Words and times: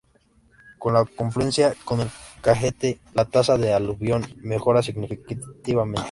En 0.83 0.93
la 0.95 1.05
confluencia 1.05 1.75
con 1.85 1.99
el 2.01 2.09
Caquetá, 2.41 2.99
la 3.13 3.25
tasa 3.25 3.59
de 3.59 3.71
aluvión 3.71 4.25
mejora 4.41 4.81
significativamente. 4.81 5.99